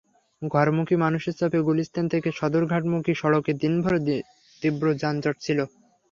ঘরমুখী 0.41 0.95
মানুষের 0.97 1.33
চাপে 1.33 1.59
গুলিস্তান 1.61 2.05
থেকে 2.13 2.29
সদরঘাটমুখী 2.31 3.13
সড়কে 3.15 3.51
দিনভর 3.61 3.95
তীব্র 4.61 4.85
যানজট 5.01 5.35
ছিল। 5.41 5.59